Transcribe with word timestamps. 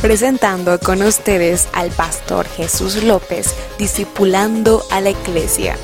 presentando 0.00 0.78
con 0.80 1.02
ustedes 1.02 1.68
al 1.74 1.90
pastor 1.90 2.46
Jesús 2.46 3.02
López, 3.04 3.54
discipulando 3.78 4.82
a 4.90 5.02
la 5.02 5.10
iglesia. 5.10 5.76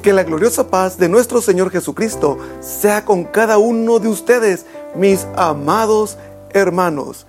Que 0.00 0.12
la 0.12 0.22
gloriosa 0.22 0.68
paz 0.68 0.98
de 0.98 1.08
nuestro 1.08 1.42
Señor 1.42 1.70
Jesucristo 1.70 2.38
sea 2.60 3.04
con 3.04 3.24
cada 3.24 3.58
uno 3.58 3.98
de 3.98 4.08
ustedes, 4.08 4.64
mis 4.94 5.26
amados 5.36 6.18
hermanos. 6.50 7.26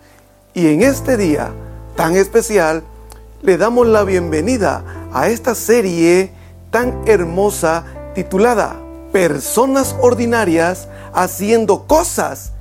Y 0.53 0.67
en 0.67 0.83
este 0.83 1.17
día 1.17 1.51
tan 1.95 2.15
especial, 2.15 2.83
le 3.41 3.57
damos 3.57 3.87
la 3.87 4.03
bienvenida 4.03 4.83
a 5.11 5.29
esta 5.29 5.55
serie 5.55 6.31
tan 6.69 7.01
hermosa 7.07 7.85
titulada 8.13 8.75
Personas 9.11 9.95
ordinarias 9.99 10.87
haciendo 11.13 11.85
cosas 11.85 12.52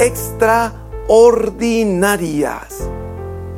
extraordinarias. 0.00 2.88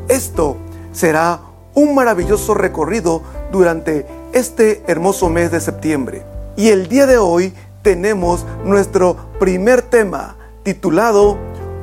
Esto 0.08 0.56
será 0.92 1.40
un 1.74 1.94
maravilloso 1.94 2.52
recorrido 2.54 3.22
durante 3.52 4.04
este 4.32 4.82
hermoso 4.88 5.30
mes 5.30 5.52
de 5.52 5.60
septiembre. 5.60 6.24
Y 6.56 6.70
el 6.70 6.88
día 6.88 7.06
de 7.06 7.18
hoy 7.18 7.54
tenemos 7.82 8.44
nuestro 8.64 9.16
primer 9.38 9.82
tema 9.82 10.34
titulado 10.64 11.38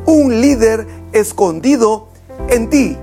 Un 0.05 0.41
líder 0.41 0.85
escondido 1.13 2.09
en 2.49 2.69
ti. 2.69 2.97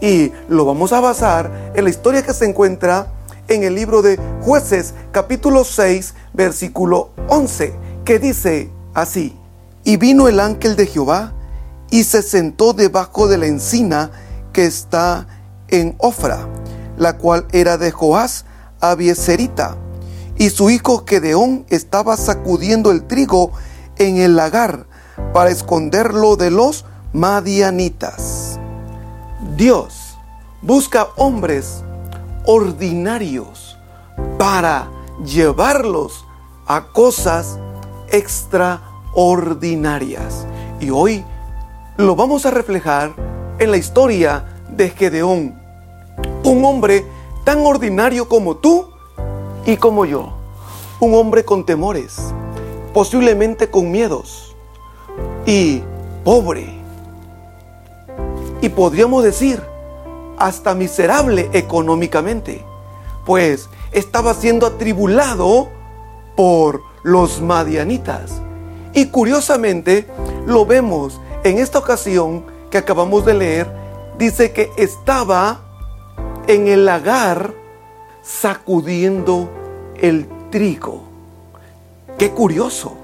Y 0.00 0.30
lo 0.48 0.64
vamos 0.64 0.92
a 0.92 1.00
basar 1.00 1.72
en 1.74 1.82
la 1.82 1.90
historia 1.90 2.22
que 2.22 2.32
se 2.32 2.46
encuentra 2.46 3.08
en 3.48 3.64
el 3.64 3.74
libro 3.74 4.02
de 4.02 4.20
jueces 4.42 4.94
capítulo 5.10 5.64
6 5.64 6.14
versículo 6.32 7.10
11, 7.28 7.74
que 8.04 8.20
dice 8.20 8.70
así, 8.94 9.36
y 9.88 9.96
vino 9.96 10.28
el 10.28 10.38
ángel 10.38 10.76
de 10.76 10.86
Jehová 10.86 11.32
y 11.90 12.04
se 12.04 12.20
sentó 12.20 12.74
debajo 12.74 13.26
de 13.26 13.38
la 13.38 13.46
encina 13.46 14.10
que 14.52 14.66
está 14.66 15.26
en 15.68 15.94
Ofra, 15.96 16.46
la 16.98 17.16
cual 17.16 17.46
era 17.52 17.78
de 17.78 17.90
Joás 17.90 18.44
Abieserita, 18.80 19.78
y 20.36 20.50
su 20.50 20.68
hijo 20.68 21.06
Gedeón 21.06 21.64
estaba 21.70 22.18
sacudiendo 22.18 22.90
el 22.90 23.06
trigo 23.06 23.52
en 23.96 24.18
el 24.18 24.36
lagar 24.36 24.84
para 25.32 25.48
esconderlo 25.48 26.36
de 26.36 26.50
los 26.50 26.84
madianitas. 27.14 28.60
Dios 29.56 30.18
busca 30.60 31.08
hombres 31.16 31.82
ordinarios 32.44 33.78
para 34.38 34.90
llevarlos 35.24 36.26
a 36.66 36.88
cosas 36.92 37.58
extraordinarias. 38.12 38.87
Y 40.80 40.90
hoy 40.90 41.24
lo 41.96 42.14
vamos 42.14 42.46
a 42.46 42.50
reflejar 42.50 43.12
en 43.58 43.70
la 43.70 43.76
historia 43.76 44.44
de 44.70 44.90
Gedeón, 44.90 45.58
un 46.44 46.64
hombre 46.64 47.04
tan 47.44 47.64
ordinario 47.66 48.28
como 48.28 48.56
tú 48.56 48.90
y 49.66 49.76
como 49.76 50.04
yo, 50.04 50.32
un 51.00 51.14
hombre 51.14 51.44
con 51.44 51.64
temores, 51.66 52.18
posiblemente 52.94 53.70
con 53.70 53.90
miedos 53.90 54.54
y 55.46 55.82
pobre. 56.24 56.78
Y 58.60 58.68
podríamos 58.68 59.24
decir, 59.24 59.62
hasta 60.36 60.74
miserable 60.74 61.50
económicamente, 61.52 62.64
pues 63.26 63.68
estaba 63.92 64.34
siendo 64.34 64.66
atribulado 64.66 65.68
por 66.36 66.82
los 67.02 67.40
madianitas. 67.40 68.40
Y 68.92 69.06
curiosamente 69.06 70.06
lo 70.46 70.66
vemos 70.66 71.20
en 71.44 71.58
esta 71.58 71.78
ocasión 71.78 72.44
que 72.70 72.78
acabamos 72.78 73.24
de 73.24 73.34
leer, 73.34 73.66
dice 74.18 74.52
que 74.52 74.70
estaba 74.76 75.60
en 76.46 76.68
el 76.68 76.84
lagar 76.84 77.52
sacudiendo 78.22 79.48
el 79.96 80.28
trigo. 80.50 81.02
Qué 82.18 82.30
curioso. 82.30 82.96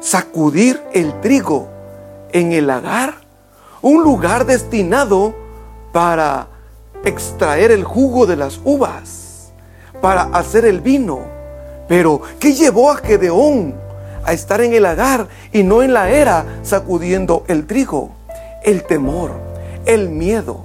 Sacudir 0.00 0.82
el 0.92 1.20
trigo 1.20 1.68
en 2.32 2.52
el 2.52 2.66
lagar, 2.66 3.14
un 3.80 4.02
lugar 4.02 4.44
destinado 4.44 5.34
para 5.92 6.48
extraer 7.04 7.70
el 7.70 7.84
jugo 7.84 8.26
de 8.26 8.36
las 8.36 8.60
uvas, 8.64 9.52
para 10.00 10.24
hacer 10.24 10.64
el 10.64 10.80
vino. 10.80 11.20
Pero, 11.88 12.20
¿qué 12.38 12.52
llevó 12.52 12.90
a 12.90 12.96
Gedeón 12.96 13.83
a 14.24 14.32
estar 14.32 14.60
en 14.60 14.72
el 14.74 14.82
lagar 14.82 15.28
y 15.52 15.62
no 15.62 15.82
en 15.82 15.92
la 15.92 16.10
era 16.10 16.44
sacudiendo 16.62 17.44
el 17.48 17.66
trigo? 17.66 18.10
El 18.62 18.84
temor, 18.84 19.32
el 19.86 20.08
miedo 20.08 20.64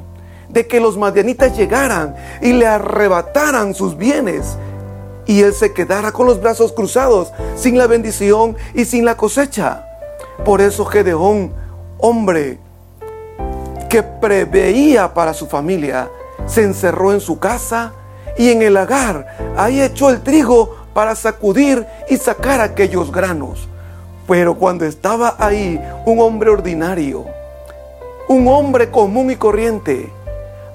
de 0.50 0.68
que 0.68 0.80
los 0.80 0.98
madianitas 0.98 1.56
llegaran 1.56 2.16
y 2.42 2.54
le 2.54 2.68
arrebataran 2.68 3.74
sus 3.74 3.98
bienes 3.98 4.58
y 5.26 5.42
él 5.42 5.54
se 5.54 5.74
quedara 5.74 6.12
con 6.12 6.26
los 6.26 6.42
brazos 6.42 6.72
cruzados, 6.72 7.32
sin 7.56 7.78
la 7.78 7.86
bendición 7.86 8.58
y 8.74 8.86
sin 8.86 9.06
la 9.06 9.16
cosecha. 9.16 9.86
Por 10.44 10.60
eso 10.60 10.86
Gedeón, 10.86 11.54
hombre 12.00 12.58
que 13.90 14.02
preveía 14.02 15.14
para 15.14 15.36
su 15.36 15.46
familia, 15.46 16.10
se 16.48 16.64
encerró 16.64 17.14
en 17.14 17.20
su 17.20 17.38
casa 17.38 17.94
y 18.40 18.50
en 18.50 18.64
el 18.64 18.74
lagar. 18.74 19.54
Ahí 19.56 19.82
echó 19.82 20.10
el 20.10 20.22
trigo 20.22 20.78
para 20.94 21.16
sacudir 21.16 21.86
y 22.10 22.18
sacar 22.18 22.62
aquellos 22.62 23.12
granos. 23.12 23.68
Pero 24.28 24.56
cuando 24.56 24.86
estaba 24.86 25.36
ahí 25.40 25.80
un 26.06 26.20
hombre 26.20 26.50
ordinario, 26.50 27.26
un 28.28 28.48
hombre 28.48 28.92
común 28.92 29.32
y 29.32 29.36
corriente, 29.36 30.12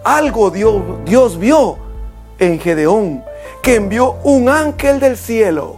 algo 0.03 0.51
Dios, 0.51 0.83
Dios 1.05 1.39
vio 1.39 1.79
en 2.39 2.59
Gedeón, 2.59 3.25
que 3.63 3.77
envió 3.77 4.17
un 4.25 4.49
ángel 4.49 5.01
del 5.01 5.17
cielo. 5.17 5.77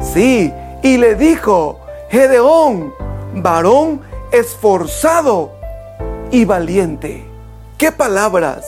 Sí, 0.00 0.52
y 0.82 0.96
le 0.96 1.14
dijo, 1.14 1.80
Gedeón, 2.10 2.92
varón 3.34 4.00
esforzado 4.32 5.52
y 6.30 6.44
valiente. 6.44 7.24
¿Qué 7.78 7.92
palabras? 7.92 8.64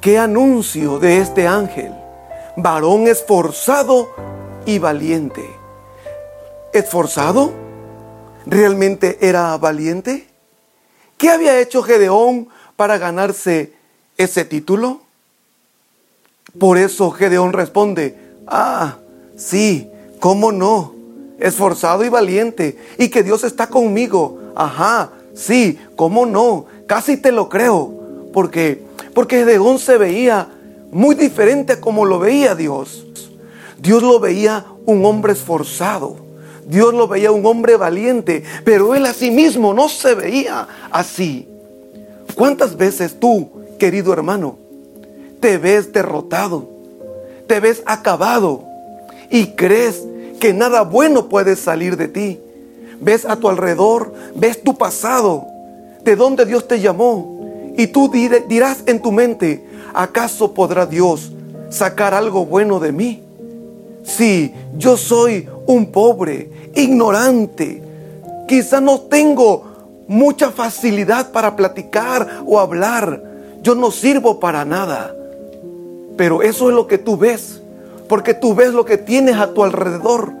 ¿Qué 0.00 0.18
anuncio 0.18 0.98
de 0.98 1.18
este 1.18 1.46
ángel? 1.46 1.97
Varón 2.60 3.06
esforzado 3.06 4.10
y 4.66 4.78
valiente. 4.78 5.48
¿Esforzado? 6.72 7.52
¿Realmente 8.46 9.18
era 9.20 9.56
valiente? 9.56 10.26
¿Qué 11.16 11.30
había 11.30 11.60
hecho 11.60 11.82
Gedeón 11.82 12.48
para 12.76 12.98
ganarse 12.98 13.72
ese 14.16 14.44
título? 14.44 15.00
Por 16.58 16.78
eso 16.78 17.10
Gedeón 17.10 17.52
responde, 17.52 18.18
ah, 18.46 18.98
sí, 19.36 19.90
¿cómo 20.20 20.52
no? 20.52 20.94
Esforzado 21.38 22.04
y 22.04 22.08
valiente, 22.08 22.76
y 22.98 23.08
que 23.08 23.22
Dios 23.22 23.44
está 23.44 23.68
conmigo. 23.68 24.40
Ajá, 24.56 25.12
Sí, 25.38 25.78
¿cómo 25.94 26.26
no? 26.26 26.66
Casi 26.88 27.16
te 27.16 27.30
lo 27.30 27.48
creo. 27.48 27.94
Porque, 28.32 28.82
porque 29.14 29.36
Gedeón 29.36 29.78
se 29.78 29.96
veía 29.96 30.48
muy 30.90 31.14
diferente 31.14 31.74
a 31.74 31.80
como 31.80 32.04
lo 32.04 32.18
veía 32.18 32.54
Dios. 32.54 33.06
Dios 33.80 34.02
lo 34.02 34.20
veía 34.20 34.66
un 34.86 35.04
hombre 35.04 35.32
esforzado. 35.32 36.16
Dios 36.66 36.92
lo 36.92 37.08
veía 37.08 37.32
un 37.32 37.44
hombre 37.46 37.76
valiente. 37.76 38.42
Pero 38.64 38.94
él 38.94 39.06
a 39.06 39.12
sí 39.12 39.30
mismo 39.30 39.74
no 39.74 39.88
se 39.88 40.14
veía 40.14 40.66
así. 40.90 41.48
¿Cuántas 42.34 42.76
veces 42.76 43.18
tú, 43.18 43.50
querido 43.78 44.12
hermano, 44.12 44.58
te 45.40 45.58
ves 45.58 45.92
derrotado? 45.92 46.68
Te 47.46 47.60
ves 47.60 47.82
acabado 47.86 48.64
y 49.30 49.48
crees 49.48 50.04
que 50.38 50.52
nada 50.52 50.82
bueno 50.82 51.28
puede 51.28 51.56
salir 51.56 51.96
de 51.96 52.08
ti 52.08 52.40
ves 53.00 53.24
a 53.24 53.36
tu 53.36 53.48
alrededor, 53.48 54.12
ves 54.34 54.62
tu 54.62 54.76
pasado, 54.76 55.46
de 56.02 56.16
dónde 56.16 56.44
Dios 56.44 56.66
te 56.68 56.80
llamó. 56.80 57.38
Y 57.76 57.88
tú 57.88 58.10
dirás 58.48 58.82
en 58.86 59.00
tu 59.00 59.12
mente, 59.12 59.64
¿acaso 59.94 60.54
podrá 60.54 60.86
Dios 60.86 61.32
sacar 61.70 62.14
algo 62.14 62.46
bueno 62.46 62.80
de 62.80 62.92
mí? 62.92 63.22
Si 64.02 64.52
yo 64.76 64.96
soy 64.96 65.48
un 65.66 65.92
pobre, 65.92 66.50
ignorante, 66.74 67.82
quizá 68.46 68.80
no 68.80 69.00
tengo 69.00 69.64
mucha 70.06 70.50
facilidad 70.50 71.30
para 71.30 71.54
platicar 71.54 72.42
o 72.46 72.58
hablar, 72.58 73.22
yo 73.62 73.74
no 73.74 73.90
sirvo 73.90 74.40
para 74.40 74.64
nada. 74.64 75.14
Pero 76.16 76.42
eso 76.42 76.68
es 76.70 76.74
lo 76.74 76.86
que 76.86 76.98
tú 76.98 77.16
ves, 77.16 77.60
porque 78.08 78.34
tú 78.34 78.54
ves 78.54 78.72
lo 78.72 78.84
que 78.84 78.98
tienes 78.98 79.36
a 79.36 79.52
tu 79.52 79.62
alrededor, 79.62 80.32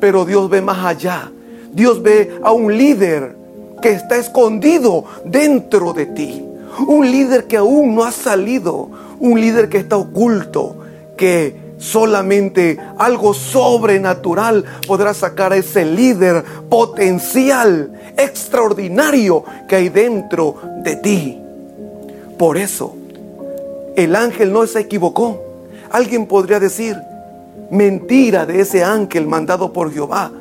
pero 0.00 0.24
Dios 0.24 0.50
ve 0.50 0.60
más 0.60 0.84
allá. 0.84 1.32
Dios 1.72 2.02
ve 2.02 2.38
a 2.42 2.52
un 2.52 2.76
líder 2.76 3.36
que 3.82 3.90
está 3.90 4.16
escondido 4.16 5.04
dentro 5.24 5.92
de 5.92 6.06
ti. 6.06 6.44
Un 6.86 7.10
líder 7.10 7.46
que 7.46 7.56
aún 7.56 7.94
no 7.94 8.04
ha 8.04 8.12
salido. 8.12 8.90
Un 9.20 9.40
líder 9.40 9.68
que 9.68 9.78
está 9.78 9.96
oculto, 9.96 10.76
que 11.16 11.64
Solamente 11.84 12.78
algo 12.96 13.34
sobrenatural 13.34 14.64
podrá 14.86 15.12
sacar 15.12 15.52
a 15.52 15.56
ese 15.56 15.84
líder 15.84 16.42
potencial, 16.70 17.92
extraordinario 18.16 19.44
que 19.68 19.76
hay 19.76 19.88
dentro 19.90 20.56
de 20.82 20.96
ti. 20.96 21.42
Por 22.38 22.56
eso, 22.56 22.96
el 23.96 24.16
ángel 24.16 24.50
no 24.50 24.66
se 24.66 24.80
equivocó. 24.80 25.42
Alguien 25.90 26.26
podría 26.26 26.58
decir, 26.58 26.96
mentira 27.70 28.46
de 28.46 28.60
ese 28.60 28.82
ángel 28.82 29.26
mandado 29.26 29.72
por 29.72 29.92
Jehová. 29.92 30.32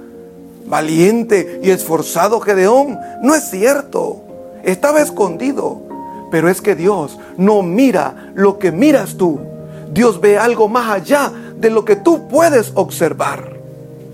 Valiente 0.65 1.59
y 1.61 1.71
esforzado 1.71 2.39
Gedeón, 2.39 2.97
no 3.21 3.35
es 3.35 3.49
cierto. 3.49 4.21
Estaba 4.63 5.01
escondido. 5.01 5.92
Pero 6.33 6.49
es 6.49 6.61
que 6.61 6.73
Dios 6.73 7.19
no 7.37 7.61
mira 7.61 8.31
lo 8.33 8.57
que 8.57 8.71
miras 8.71 9.17
tú. 9.17 9.39
Dios 9.91 10.19
ve 10.19 10.39
algo 10.39 10.67
más 10.67 10.89
allá 10.89 11.31
de 11.57 11.69
lo 11.69 11.85
que 11.85 11.95
tú 11.95 12.27
puedes 12.27 12.71
observar. 12.73 13.53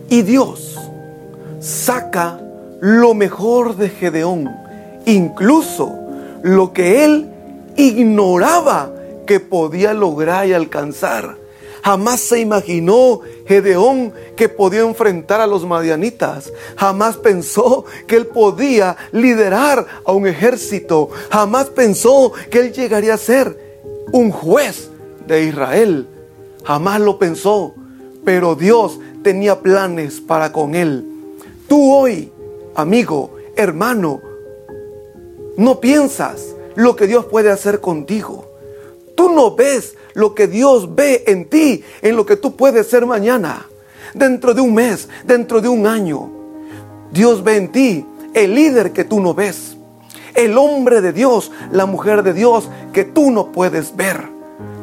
Y 0.10 0.24
Dios 0.24 0.78
saca 1.62 2.38
lo 2.82 3.14
mejor 3.14 3.78
de 3.78 3.88
Gedeón, 3.88 4.54
incluso 5.06 5.94
lo 6.42 6.74
que 6.74 7.06
él 7.06 7.30
ignoraba 7.78 8.90
que 9.26 9.40
podía 9.40 9.94
lograr 9.94 10.46
y 10.46 10.52
alcanzar. 10.52 11.38
Jamás 11.84 12.20
se 12.20 12.40
imaginó 12.40 13.22
Gedeón 13.48 14.14
que 14.36 14.50
podía 14.50 14.82
enfrentar 14.82 15.42
a 15.42 15.48
los 15.48 15.66
madianitas. 15.66 16.52
Jamás 16.76 17.18
pensó 17.18 17.86
que 18.08 18.16
él 18.16 18.28
podía 18.28 18.98
liderar 19.12 19.86
a 20.04 20.12
un 20.12 20.28
ejército. 20.28 21.10
Jamás 21.30 21.68
pensó 21.68 22.32
que 22.50 22.60
él 22.60 22.74
llegaría 22.74 23.14
a 23.14 23.18
ser 23.18 23.58
un 24.12 24.32
juez 24.32 24.90
de 25.26 25.44
Israel. 25.44 26.08
Jamás 26.64 27.00
lo 27.00 27.18
pensó. 27.18 27.74
Pero 28.26 28.56
Dios 28.56 29.00
tenía 29.24 29.60
planes 29.60 30.20
para 30.20 30.52
con 30.52 30.76
él. 30.76 31.06
Tú 31.68 31.94
hoy, 31.94 32.32
amigo, 32.76 33.36
hermano, 33.56 34.22
no 35.58 35.80
piensas 35.80 36.56
lo 36.76 36.96
que 36.96 37.08
Dios 37.08 37.26
puede 37.26 37.52
hacer 37.52 37.82
contigo. 37.82 38.46
Tú 39.16 39.30
no 39.30 39.56
ves 39.56 39.96
lo 40.14 40.36
que 40.36 40.48
Dios 40.48 40.96
ve 40.96 41.24
en 41.28 41.46
ti, 41.46 41.84
en 42.02 42.16
lo 42.16 42.26
que 42.26 42.36
tú 42.36 42.56
puedes 42.56 42.88
ser 42.88 43.06
mañana, 43.06 43.66
dentro 44.14 44.54
de 44.54 44.62
un 44.62 44.74
mes, 44.74 45.10
dentro 45.26 45.62
de 45.62 45.68
un 45.68 45.88
año. 45.88 46.30
Dios 47.12 47.44
ve 47.44 47.58
en 47.58 47.72
ti 47.72 48.06
el 48.34 48.54
líder 48.56 48.92
que 48.92 49.04
tú 49.04 49.20
no 49.20 49.34
ves, 49.34 49.78
el 50.36 50.58
hombre 50.58 51.02
de 51.02 51.14
Dios, 51.14 51.52
la 51.72 51.86
mujer 51.86 52.24
de 52.24 52.34
Dios 52.34 52.70
que 52.94 53.04
tú 53.04 53.32
no 53.32 53.52
puedes 53.52 53.96
ver. 53.96 54.28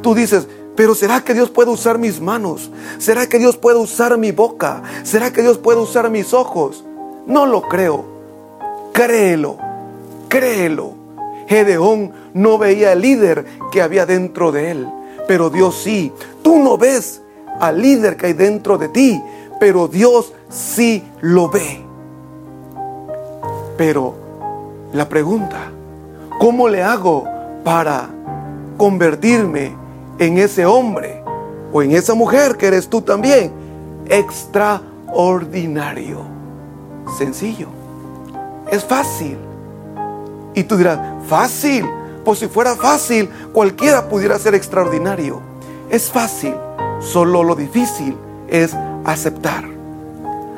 Tú 0.02 0.14
dices, 0.14 0.46
pero 0.76 0.94
¿será 0.94 1.23
que 1.23 1.34
Dios 1.34 1.50
puede 1.50 1.70
usar 1.70 1.99
mis 1.99 2.20
manos? 2.20 2.70
¿Será 2.99 3.26
que 3.29 3.38
Dios 3.38 3.56
puede 3.56 3.79
usar 3.79 4.19
mi 4.19 4.31
boca? 4.31 4.82
¿Será 5.02 5.32
que 5.32 5.43
Dios 5.43 5.58
puede 5.58 5.81
usar 5.81 6.11
mis 6.11 6.34
ojos? 6.34 6.84
No 7.26 7.46
lo 7.46 7.62
creo. 7.62 8.05
Créelo, 8.93 9.56
créelo. 10.29 10.94
Gedeón 11.49 12.12
no 12.34 12.58
veía 12.58 12.93
el 12.93 13.00
líder 13.00 13.46
que 13.72 13.81
había 13.81 14.05
dentro 14.05 14.52
de 14.52 14.72
él, 14.72 14.88
pero 15.26 15.50
Dios 15.50 15.76
sí. 15.76 16.12
Tú 16.43 16.58
no 16.58 16.78
ves 16.78 17.20
al 17.61 17.81
líder 17.81 18.17
que 18.17 18.26
hay 18.26 18.32
dentro 18.32 18.78
de 18.78 18.88
ti, 18.88 19.23
pero 19.58 19.88
Dios 19.88 20.32
sí 20.49 21.05
lo 21.20 21.49
ve. 21.49 21.81
Pero 23.76 24.14
la 24.93 25.08
pregunta, 25.08 25.70
¿cómo 26.38 26.69
le 26.69 26.82
hago 26.82 27.25
para 27.64 28.08
convertirme 28.76 29.75
en 30.19 30.38
ese 30.38 30.67
hombre 30.67 31.23
o 31.72 31.82
en 31.82 31.90
esa 31.93 32.14
mujer 32.14 32.56
que 32.56 32.67
eres 32.67 32.88
tú 32.88 33.02
también? 33.02 33.52
Extraordinario. 34.08 36.20
Sencillo. 37.19 37.69
Es 38.70 38.84
fácil. 38.84 39.37
Y 40.55 40.62
tú 40.64 40.76
dirás, 40.76 40.99
fácil. 41.26 41.87
Pues 42.26 42.40
si 42.40 42.49
fuera 42.49 42.75
fácil, 42.75 43.31
cualquiera 43.52 44.08
pudiera 44.08 44.37
ser 44.40 44.56
extraordinario. 44.56 45.40
Es 45.88 46.11
fácil. 46.11 46.56
Solo 46.99 47.44
lo 47.44 47.55
difícil 47.55 48.17
es 48.49 48.75
aceptar. 49.05 49.62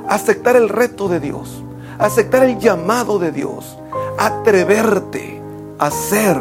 Aceptar 0.08 0.56
el 0.56 0.70
reto 0.70 1.08
de 1.08 1.20
Dios. 1.20 1.62
Aceptar 1.98 2.44
el 2.44 2.58
llamado 2.58 3.18
de 3.18 3.32
Dios. 3.32 3.76
Atreverte 4.18 5.42
a 5.78 5.90
ser 5.90 6.38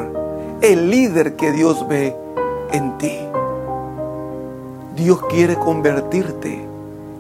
el 0.62 0.90
líder 0.90 1.36
que 1.36 1.52
Dios 1.52 1.86
ve 1.90 2.16
en 2.72 2.98
ti. 2.98 3.20
Dios 4.96 5.20
quiere 5.30 5.58
convertirte 5.58 6.66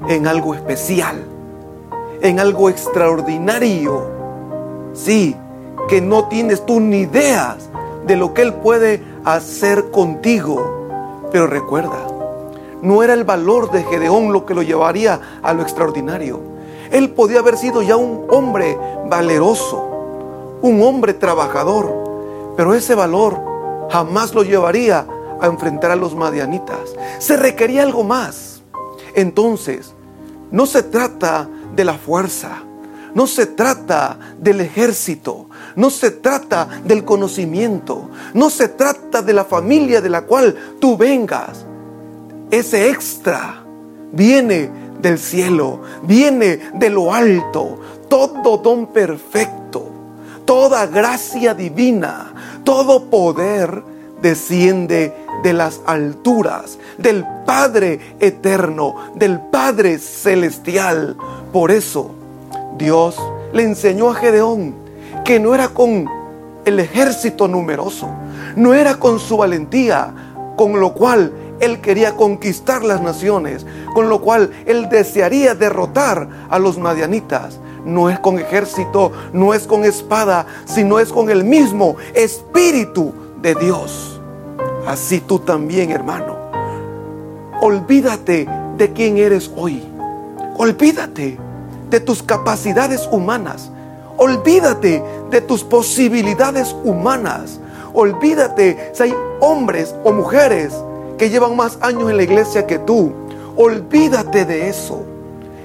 en 0.08 0.28
algo 0.28 0.56
especial, 0.56 1.26
en 2.22 2.40
algo 2.40 2.70
extraordinario. 2.70 4.06
Sí, 4.94 5.36
que 5.90 6.00
no 6.00 6.30
tienes 6.30 6.66
tú 6.66 6.80
ni 6.80 7.00
ideas 7.00 7.68
de 8.06 8.16
lo 8.16 8.34
que 8.34 8.42
Él 8.42 8.54
puede 8.54 9.02
hacer 9.26 9.92
contigo. 9.92 11.28
Pero 11.32 11.48
recuerda, 11.48 12.08
no 12.82 13.04
era 13.04 13.14
el 13.14 13.24
valor 13.24 13.72
de 13.72 13.84
Gedeón 13.84 14.32
lo 14.32 14.46
que 14.46 14.54
lo 14.54 14.62
llevaría 14.62 15.20
a 15.42 15.54
lo 15.54 15.62
extraordinario. 15.62 16.40
Él 16.92 17.12
podía 17.12 17.40
haber 17.40 17.58
sido 17.58 17.82
ya 17.82 17.98
un 17.98 18.26
hombre 18.30 18.78
valeroso, 19.10 20.58
un 20.62 20.82
hombre 20.82 21.14
trabajador, 21.14 22.54
pero 22.56 22.74
ese 22.74 22.96
valor 22.96 23.40
jamás 23.90 24.34
lo 24.34 24.44
llevaría 24.44 25.06
a 25.40 25.48
enfrentar 25.48 25.92
a 25.92 25.96
los 25.96 26.16
madianitas. 26.16 26.96
Se 27.20 27.38
requería 27.38 27.84
algo 27.84 28.04
más. 28.04 28.62
Entonces, 29.16 29.94
no 30.52 30.66
se 30.66 30.84
trata 30.84 31.50
de 31.76 31.84
la 31.84 31.96
fuerza, 31.96 32.64
no 33.18 33.26
se 33.26 33.48
trata 33.48 34.20
del 34.38 34.62
ejército, 34.62 35.48
no 35.76 35.90
se 35.90 36.12
trata 36.12 36.68
del 36.86 37.04
conocimiento, 37.04 38.12
no 38.36 38.52
se 38.52 38.68
trata 38.68 39.24
de 39.24 39.34
la 39.34 39.44
familia 39.44 40.02
de 40.02 40.10
la 40.10 40.22
cual 40.22 40.56
tú 40.80 40.96
vengas. 40.96 41.66
Ese 42.52 42.92
extra 42.92 43.64
viene 44.12 44.70
del 45.02 45.18
cielo, 45.18 45.82
viene 46.04 46.60
de 46.76 46.92
lo 46.92 47.12
alto, 47.12 47.80
todo 48.08 48.60
don 48.60 48.86
perfecto, 48.94 49.90
toda 50.46 50.86
gracia 50.86 51.56
divina, 51.56 52.62
todo 52.64 53.06
poder 53.06 53.82
desciende 54.22 55.12
de 55.42 55.54
las 55.54 55.82
alturas, 55.88 56.78
del 57.00 57.26
Padre 57.48 58.00
eterno, 58.20 58.96
del 59.16 59.40
Padre 59.40 59.98
celestial. 59.98 61.18
Por 61.52 61.72
eso 61.72 62.12
Dios 62.78 63.18
le 63.54 63.64
enseñó 63.64 64.10
a 64.10 64.16
Gedeón 64.16 64.76
que 65.24 65.40
no 65.40 65.56
era 65.56 65.70
con 65.70 66.08
el 66.66 66.80
ejército 66.80 67.48
numeroso, 67.48 68.10
no 68.56 68.74
era 68.74 68.96
con 68.96 69.20
su 69.20 69.38
valentía, 69.38 70.14
con 70.56 70.80
lo 70.80 70.94
cual 70.94 71.32
él 71.60 71.82
quería 71.82 72.16
conquistar 72.16 72.84
las 72.84 73.02
naciones, 73.02 73.66
con 73.94 74.10
lo 74.10 74.22
cual 74.22 74.52
él 74.66 74.90
desearía 74.90 75.56
derrotar 75.56 76.28
a 76.50 76.60
los 76.60 76.78
madianitas. 76.78 77.60
No 77.86 78.10
es 78.10 78.20
con 78.20 78.38
ejército, 78.38 79.14
no 79.32 79.54
es 79.54 79.66
con 79.66 79.86
espada, 79.86 80.46
sino 80.66 81.00
es 81.00 81.14
con 81.14 81.30
el 81.30 81.46
mismo 81.46 81.96
Espíritu 82.14 83.14
de 83.42 83.56
Dios. 83.56 84.20
Así 84.86 85.22
tú 85.22 85.40
también, 85.40 85.92
hermano. 85.92 86.36
Olvídate 87.62 88.48
de 88.78 88.92
quién 88.92 89.18
eres 89.18 89.50
hoy. 89.56 89.82
Olvídate 90.58 91.38
de 91.90 92.00
tus 92.00 92.24
capacidades 92.24 93.08
humanas. 93.12 93.72
Olvídate 94.18 95.04
de 95.30 95.42
tus 95.42 95.64
posibilidades 95.64 96.76
humanas. 96.84 97.60
Olvídate 97.94 98.92
si 98.94 99.04
hay 99.04 99.16
hombres 99.40 99.96
o 100.04 100.12
mujeres 100.12 100.74
que 101.18 101.30
llevan 101.30 101.56
más 101.56 101.78
años 101.82 102.10
en 102.10 102.18
la 102.18 102.24
iglesia 102.24 102.66
que 102.66 102.80
tú. 102.80 103.12
Olvídate 103.56 104.46
de 104.46 104.70
eso. 104.70 105.04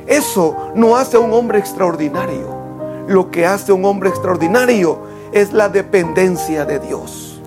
Eso 0.06 0.72
no 0.74 0.96
hace 0.96 1.16
a 1.16 1.20
un 1.20 1.32
hombre 1.32 1.58
extraordinario. 1.58 2.62
Lo 3.06 3.30
que 3.30 3.46
hace 3.46 3.72
a 3.72 3.74
un 3.74 3.84
hombre 3.84 4.10
extraordinario 4.10 4.98
es 5.32 5.52
la 5.52 5.68
dependencia 5.68 6.64
de 6.64 6.78
Dios. 6.78 7.40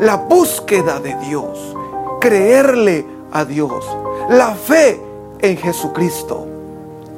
La 0.00 0.16
búsqueda 0.16 1.00
de 1.00 1.14
Dios. 1.26 1.76
Creerle 2.20 3.06
a 3.32 3.44
Dios. 3.44 3.84
La 4.28 4.54
fe 4.54 5.00
en 5.40 5.56
Jesucristo. 5.56 6.51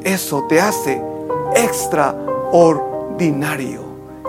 Eso 0.05 0.47
te 0.49 0.61
hace 0.61 1.03
extraordinario. 1.57 3.83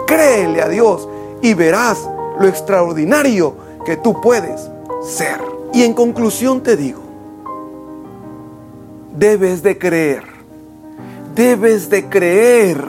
Créele 0.07 0.61
a 0.61 0.69
Dios 0.69 1.09
y 1.41 1.53
verás 1.53 2.09
lo 2.39 2.47
extraordinario 2.47 3.53
que 3.85 3.97
tú 3.97 4.21
puedes 4.21 4.69
ser. 5.03 5.41
Y 5.73 5.83
en 5.83 5.93
conclusión 5.93 6.63
te 6.63 6.77
digo, 6.77 7.01
debes 9.15 9.61
de 9.61 9.77
creer, 9.77 10.23
debes 11.35 11.89
de 11.89 12.07
creer, 12.07 12.81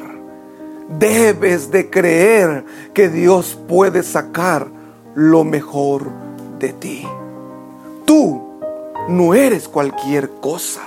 debes 0.88 1.72
de 1.72 1.90
creer 1.90 2.64
que 2.94 3.08
Dios 3.08 3.58
puede 3.68 4.04
sacar 4.04 4.68
lo 5.14 5.44
mejor 5.44 6.04
de 6.60 6.72
ti. 6.72 7.04
Tú 8.04 8.60
no 9.08 9.34
eres 9.34 9.68
cualquier 9.68 10.30
cosa. 10.40 10.82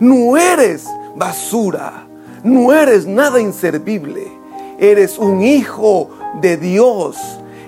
No 0.00 0.36
eres 0.36 0.88
basura. 1.16 2.06
No 2.42 2.72
eres 2.72 3.06
nada 3.06 3.40
inservible. 3.40 4.26
Eres 4.78 5.18
un 5.18 5.42
hijo 5.42 6.10
de 6.40 6.56
Dios. 6.56 7.16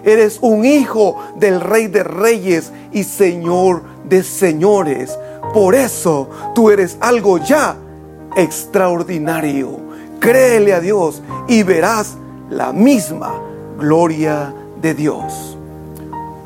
Eres 0.04 0.38
un 0.40 0.64
hijo 0.64 1.18
del 1.36 1.60
Rey 1.60 1.86
de 1.86 2.02
Reyes 2.02 2.72
y 2.92 3.04
Señor 3.04 3.82
de 4.08 4.22
Señores. 4.22 5.18
Por 5.52 5.74
eso 5.74 6.28
tú 6.54 6.70
eres 6.70 6.96
algo 7.00 7.38
ya 7.38 7.76
extraordinario. 8.36 9.78
Créele 10.20 10.72
a 10.72 10.80
Dios 10.80 11.22
y 11.48 11.62
verás 11.62 12.16
la 12.50 12.72
misma 12.72 13.34
gloria 13.78 14.54
de 14.80 14.94
Dios. 14.94 15.56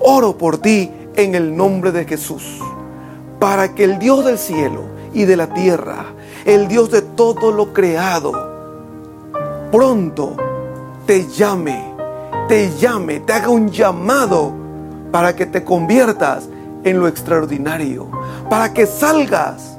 Oro 0.01 0.37
por 0.37 0.59
ti 0.59 0.91
en 1.17 1.35
el 1.35 1.57
nombre 1.57 1.91
de 1.91 2.05
Jesús, 2.05 2.61
para 3.39 3.75
que 3.75 3.85
el 3.85 3.99
Dios 3.99 4.25
del 4.25 4.39
cielo 4.39 4.85
y 5.13 5.25
de 5.25 5.37
la 5.37 5.53
tierra, 5.53 6.07
el 6.49 6.67
Dios 6.67 6.91
de 6.91 7.03
todo 7.03 7.53
lo 7.53 7.75
creado, 7.75 8.33
pronto 9.71 10.35
te 11.05 11.27
llame, 11.27 11.93
te 12.49 12.75
llame, 12.79 13.21
te 13.21 13.35
haga 13.35 13.51
un 13.51 13.69
llamado 13.71 14.55
para 15.13 15.37
que 15.37 15.45
te 15.45 15.63
conviertas 15.63 16.49
en 16.85 17.01
lo 17.01 17.07
extraordinario, 17.07 18.09
para 18.49 18.73
que 18.73 18.87
salgas 18.87 19.77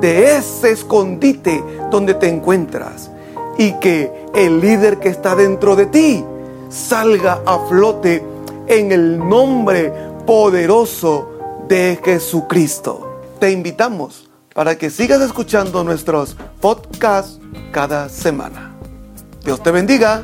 de 0.00 0.38
ese 0.38 0.72
escondite 0.72 1.62
donde 1.90 2.14
te 2.14 2.26
encuentras 2.26 3.10
y 3.58 3.74
que 3.74 4.28
el 4.34 4.62
líder 4.62 4.98
que 4.98 5.10
está 5.10 5.36
dentro 5.36 5.76
de 5.76 5.84
ti 5.84 6.24
salga 6.70 7.42
a 7.44 7.58
flote 7.68 8.24
en 8.66 8.92
el 8.92 9.18
nombre 9.18 9.92
poderoso 10.24 11.28
de 11.68 12.00
Jesucristo. 12.02 13.18
Te 13.38 13.50
invitamos 13.50 14.31
para 14.54 14.76
que 14.76 14.90
sigas 14.90 15.20
escuchando 15.20 15.84
nuestros 15.84 16.36
podcasts 16.60 17.38
cada 17.72 18.08
semana. 18.08 18.74
Dios 19.44 19.62
te 19.62 19.70
bendiga. 19.70 20.22